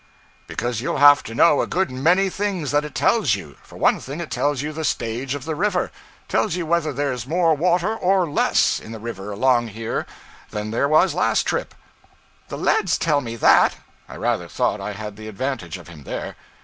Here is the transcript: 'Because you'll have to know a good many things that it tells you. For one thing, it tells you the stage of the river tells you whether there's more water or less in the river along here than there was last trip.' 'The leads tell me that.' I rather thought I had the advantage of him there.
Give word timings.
'Because 0.47 0.81
you'll 0.81 0.97
have 0.97 1.21
to 1.21 1.35
know 1.35 1.61
a 1.61 1.67
good 1.67 1.91
many 1.91 2.27
things 2.27 2.71
that 2.71 2.83
it 2.83 2.95
tells 2.95 3.35
you. 3.35 3.55
For 3.61 3.77
one 3.77 3.99
thing, 3.99 4.19
it 4.19 4.31
tells 4.31 4.63
you 4.63 4.73
the 4.73 4.83
stage 4.83 5.35
of 5.35 5.45
the 5.45 5.53
river 5.53 5.91
tells 6.27 6.55
you 6.55 6.65
whether 6.65 6.91
there's 6.91 7.27
more 7.27 7.53
water 7.53 7.95
or 7.95 8.27
less 8.27 8.79
in 8.79 8.93
the 8.93 8.99
river 8.99 9.31
along 9.31 9.67
here 9.67 10.07
than 10.49 10.71
there 10.71 10.89
was 10.89 11.13
last 11.13 11.43
trip.' 11.43 11.75
'The 12.47 12.57
leads 12.57 12.97
tell 12.97 13.21
me 13.21 13.35
that.' 13.35 13.75
I 14.09 14.15
rather 14.15 14.47
thought 14.47 14.81
I 14.81 14.93
had 14.93 15.17
the 15.17 15.27
advantage 15.27 15.77
of 15.77 15.87
him 15.87 16.01
there. 16.03 16.35